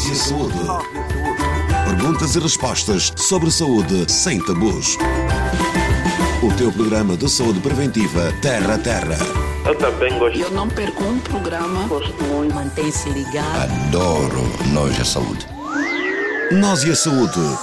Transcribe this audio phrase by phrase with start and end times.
[0.00, 0.58] Nós e a saúde.
[1.84, 4.96] Perguntas e respostas sobre saúde sem tabus.
[6.42, 9.18] O teu programa de saúde preventiva Terra a Terra.
[9.66, 10.38] Eu também gosto.
[10.38, 11.86] Eu não perco um programa.
[11.86, 12.54] Gosto muito.
[12.54, 13.70] Mantém-se ligado.
[13.88, 14.40] Adoro
[14.72, 15.46] Nós e a saúde.
[16.52, 17.58] Nós e a saúde.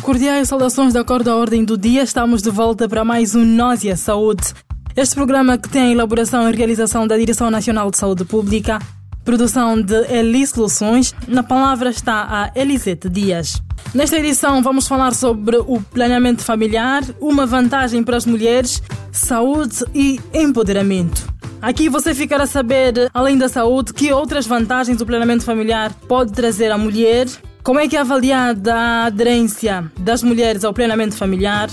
[0.00, 2.02] Cordiais saudações da cor da ordem do dia.
[2.02, 4.54] Estamos de volta para mais um Nós e a Saúde.
[4.96, 8.78] Este programa que tem a elaboração e realização da Direção Nacional de Saúde Pública,
[9.24, 11.14] produção de Eli Soluções.
[11.26, 13.62] Na palavra está a Elisete Dias.
[13.94, 20.20] Nesta edição vamos falar sobre o planeamento familiar, uma vantagem para as mulheres, saúde e
[20.32, 21.32] empoderamento.
[21.60, 26.32] Aqui você ficará a saber, além da saúde, que outras vantagens o planeamento familiar pode
[26.32, 27.28] trazer à mulher,
[27.62, 31.70] como é que é avaliada a aderência das mulheres ao planeamento familiar,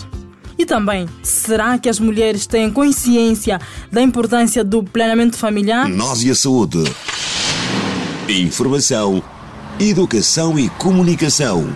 [0.60, 5.88] e também, será que as mulheres têm consciência da importância do planeamento familiar?
[5.88, 6.84] Nós e a saúde.
[8.30, 9.24] Informação,
[9.80, 11.76] educação e comunicação.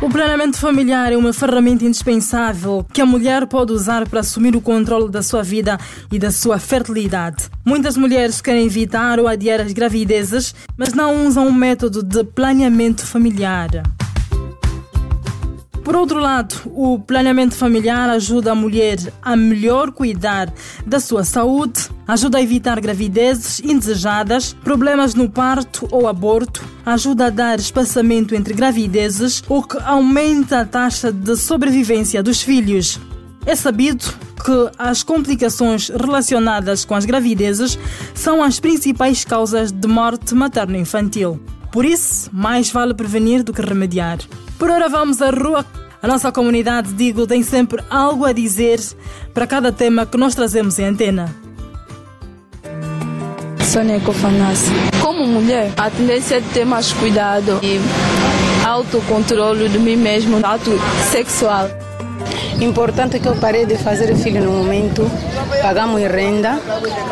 [0.00, 4.60] O planeamento familiar é uma ferramenta indispensável que a mulher pode usar para assumir o
[4.60, 5.80] controle da sua vida
[6.12, 7.50] e da sua fertilidade.
[7.64, 13.04] Muitas mulheres querem evitar ou adiar as gravidezes, mas não usam o método de planeamento
[13.04, 13.82] familiar.
[15.84, 20.50] Por outro lado, o planeamento familiar ajuda a mulher a melhor cuidar
[20.86, 27.30] da sua saúde, ajuda a evitar gravidezes indesejadas, problemas no parto ou aborto, ajuda a
[27.30, 32.98] dar espaçamento entre gravidezes, o que aumenta a taxa de sobrevivência dos filhos.
[33.44, 34.06] É sabido
[34.42, 37.78] que as complicações relacionadas com as gravidezes
[38.14, 41.38] são as principais causas de morte materno-infantil.
[41.70, 44.18] Por isso, mais vale prevenir do que remediar.
[44.58, 45.64] Por ora vamos à rua.
[46.02, 48.78] A nossa comunidade, digo, tem sempre algo a dizer
[49.32, 51.34] para cada tema que nós trazemos em antena.
[53.64, 54.70] Sônia Cofanassi.
[55.00, 57.80] Como mulher, a tendência é de ter mais cuidado e
[58.64, 60.70] autocontrole de mim mesmo, ato
[61.10, 61.68] sexual.
[62.60, 65.10] Importante que eu parei de fazer filho no momento.
[65.60, 66.60] Pagamos renda,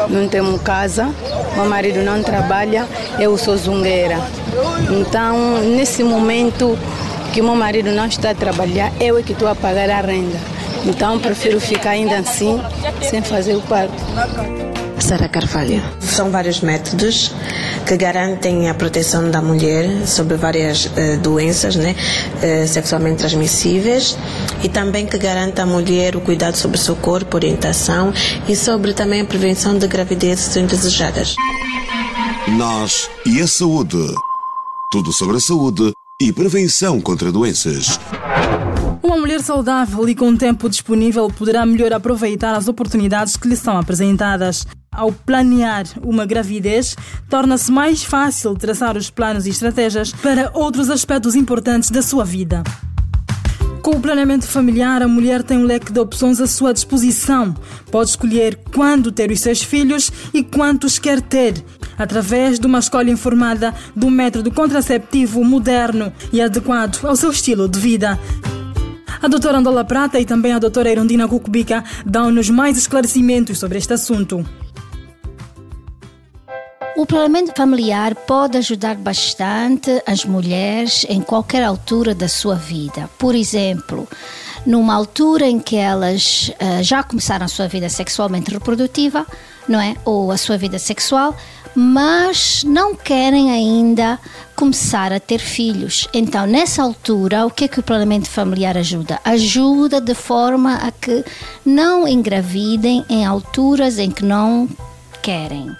[0.08, 1.10] não temos casa,
[1.54, 2.86] meu marido não trabalha,
[3.18, 4.18] eu sou zungueira.
[4.90, 6.78] Então, nesse momento
[7.32, 10.38] que meu marido não está a trabalhar, eu é que estou a pagar a renda.
[10.84, 12.60] Então, prefiro ficar ainda assim,
[13.08, 13.94] sem fazer o parto.
[15.00, 15.82] Sara Carvalho.
[16.00, 17.32] São vários métodos
[17.86, 21.96] que garantem a proteção da mulher sobre várias uh, doenças né,
[22.36, 24.16] uh, sexualmente transmissíveis
[24.62, 28.12] e também que garante à mulher o cuidado sobre o seu corpo, orientação
[28.46, 31.34] e sobre também a prevenção de gravidezes indesejadas.
[32.46, 34.14] Nós e a saúde.
[34.92, 35.92] Tudo sobre a saúde
[36.22, 37.98] e prevenção contra doenças.
[39.02, 43.76] Uma mulher saudável e com tempo disponível poderá melhor aproveitar as oportunidades que lhe são
[43.76, 44.64] apresentadas.
[44.92, 46.96] Ao planear uma gravidez,
[47.28, 52.62] torna-se mais fácil traçar os planos e estratégias para outros aspectos importantes da sua vida.
[53.82, 57.52] Com o planeamento familiar, a mulher tem um leque de opções à sua disposição.
[57.90, 61.64] Pode escolher quando ter os seus filhos e quantos quer ter,
[62.02, 67.78] através de uma escolha informada do método contraceptivo moderno e adequado ao seu estilo de
[67.78, 68.18] vida.
[69.22, 73.92] A doutora Andola Prata e também a doutora Irondina Cucubica dão-nos mais esclarecimentos sobre este
[73.92, 74.44] assunto.
[76.94, 83.08] O planeamento familiar pode ajudar bastante as mulheres em qualquer altura da sua vida.
[83.18, 84.06] Por exemplo,
[84.66, 89.26] numa altura em que elas uh, já começaram a sua vida sexualmente reprodutiva,
[89.66, 89.96] não é?
[90.04, 91.34] Ou a sua vida sexual,
[91.74, 94.18] mas não querem ainda
[94.54, 96.08] começar a ter filhos.
[96.12, 99.18] Então, nessa altura, o que é que o planeamento familiar ajuda?
[99.24, 101.24] Ajuda de forma a que
[101.64, 104.68] não engravidem em alturas em que não
[105.22, 105.74] querem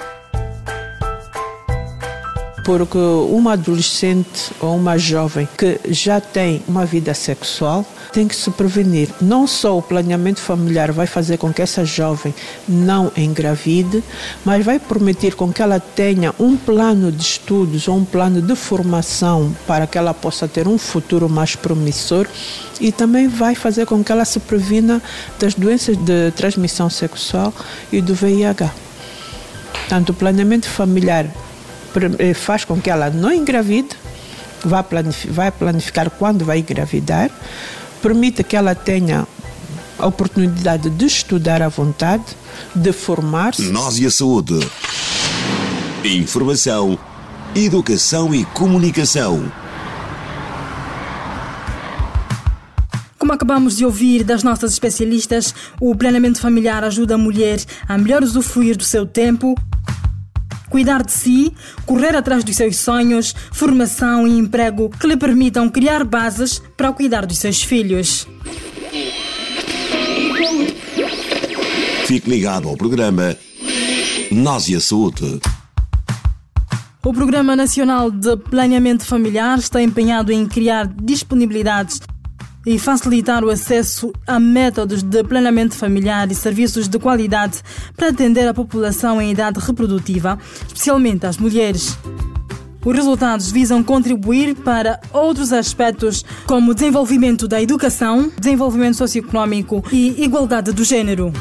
[2.65, 8.51] porque uma adolescente ou uma jovem que já tem uma vida sexual tem que se
[8.51, 9.09] prevenir.
[9.21, 12.35] Não só o planeamento familiar vai fazer com que essa jovem
[12.69, 14.03] não engravide,
[14.45, 18.55] mas vai permitir com que ela tenha um plano de estudos ou um plano de
[18.55, 22.29] formação para que ela possa ter um futuro mais promissor
[22.81, 25.03] e também vai fazer com que ela se previna
[25.39, 27.53] das doenças de transmissão sexual
[27.91, 28.71] e do VIH.
[29.73, 31.27] Portanto, o planeamento familiar
[32.35, 33.91] faz com que ela não engravide,
[34.65, 37.31] vai planificar, vai planificar quando vai engravidar,
[38.01, 39.27] permite que ela tenha
[39.99, 42.25] a oportunidade de estudar à vontade,
[42.75, 43.71] de formar-se.
[43.71, 44.59] Nós e a saúde.
[46.05, 46.99] Informação,
[47.55, 49.51] educação e comunicação.
[53.23, 58.21] Como acabamos de ouvir das nossas especialistas, o planeamento familiar ajuda a mulher a melhor
[58.21, 59.55] usufruir do seu tempo,
[60.73, 61.53] cuidar de si,
[61.85, 67.27] correr atrás dos seus sonhos, formação e emprego que lhe permitam criar bases para cuidar
[67.27, 68.27] dos seus filhos.
[72.07, 73.37] Fique ligado ao programa
[74.31, 75.41] Nós e a Saúde.
[77.05, 82.01] O Programa Nacional de Planeamento Familiar está empenhado em criar disponibilidades
[82.65, 87.61] e facilitar o acesso a métodos de planeamento familiar e serviços de qualidade
[87.97, 91.97] para atender a população em idade reprodutiva, especialmente as mulheres.
[92.85, 100.25] Os resultados visam contribuir para outros aspectos, como o desenvolvimento da educação, desenvolvimento socioeconômico e
[100.25, 101.33] igualdade do gênero.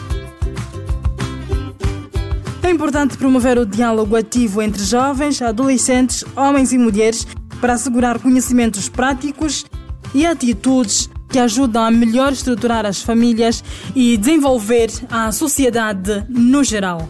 [2.61, 7.25] É importante promover o diálogo ativo entre jovens, adolescentes, homens e mulheres
[7.59, 9.65] para assegurar conhecimentos práticos
[10.13, 13.63] e atitudes que ajudam a melhor estruturar as famílias
[13.95, 17.07] e desenvolver a sociedade no geral.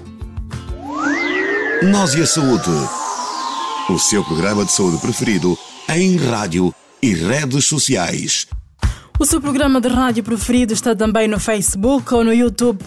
[1.84, 2.70] Nós e a Saúde.
[3.90, 5.58] O seu programa de saúde preferido
[5.90, 8.48] em rádio e redes sociais.
[9.20, 12.84] O seu programa de rádio preferido está também no Facebook ou no YouTube,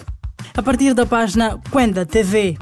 [0.55, 2.57] a partir da página Quenda TV.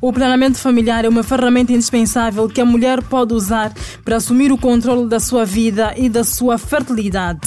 [0.00, 3.72] O planeamento familiar é uma ferramenta indispensável que a mulher pode usar
[4.04, 7.40] para assumir o controle da sua vida e da sua fertilidade.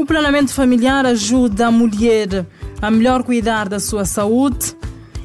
[0.00, 2.46] O planeamento familiar ajuda a mulher
[2.80, 4.74] a melhor cuidar da sua saúde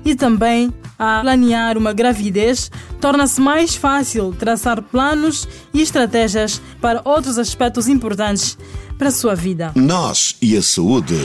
[0.03, 0.69] e também
[0.99, 2.69] a planear uma gravidez,
[2.99, 8.57] torna-se mais fácil traçar planos e estratégias para outros aspectos importantes
[8.97, 9.71] para a sua vida.
[9.75, 11.21] Nós e a Saúde.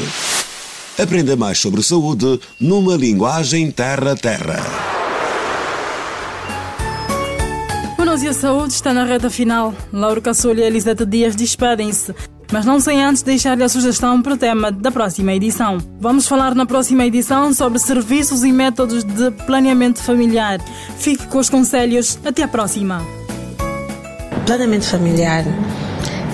[0.97, 4.63] Aprenda mais sobre saúde numa linguagem terra-terra.
[7.99, 9.75] O Nós e a Saúde está na reta final.
[9.93, 12.15] Laura Caçulha e Elisete Dias despedem-se.
[12.53, 15.79] Mas não sem antes deixar-lhe a sugestão para o tema da próxima edição.
[16.01, 20.61] Vamos falar na próxima edição sobre serviços e métodos de planeamento familiar.
[20.99, 22.19] Fique com os conselhos.
[22.25, 23.07] Até a próxima.
[24.45, 25.45] Planeamento familiar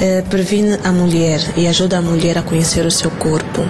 [0.01, 3.67] eh, previne a mulher e ajuda a mulher a conhecer o seu corpo.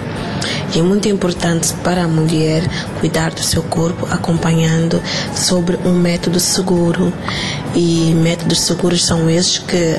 [0.75, 2.63] E é muito importante para a mulher
[2.99, 5.01] cuidar do seu corpo, acompanhando
[5.33, 7.13] sobre um método seguro.
[7.75, 9.97] E métodos seguros são esses que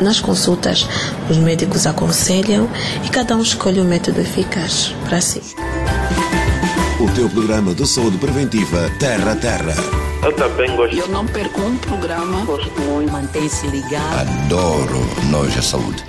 [0.00, 0.86] nas consultas,
[1.30, 2.68] os médicos aconselham
[3.04, 5.42] e cada um escolhe o método eficaz para si.
[7.00, 9.74] O teu programa de saúde preventiva Terra a Terra.
[10.22, 10.96] Eu também gosto.
[10.96, 12.44] Eu não perco um programa.
[12.44, 13.10] Gosto muito.
[13.10, 14.20] Mantém-se ligado.
[14.20, 16.04] Adoro Nós a Saúde.